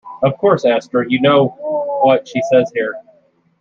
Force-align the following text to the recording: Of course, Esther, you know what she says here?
Of 0.23 0.35
course, 0.39 0.65
Esther, 0.65 1.05
you 1.07 1.21
know 1.21 1.49
what 2.01 2.27
she 2.27 2.41
says 2.51 2.71
here? 2.73 2.95